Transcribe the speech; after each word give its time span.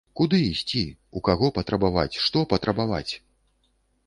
Куды 0.19 0.37
ісці, 0.51 0.79
у 1.19 1.23
каго 1.27 1.49
патрабаваць, 1.57 2.19
што 2.29 2.45
патрабаваць?! 2.55 3.13